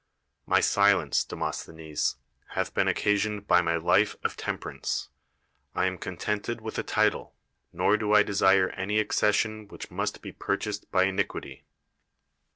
[0.47, 2.15] ]My si lence, Demosthenes,
[2.55, 5.09] hath been occasioned by my life of temperance.
[5.75, 7.35] I am contented with a title;
[7.71, 11.65] nor do I desire any accession which must be purchased by inicpiity.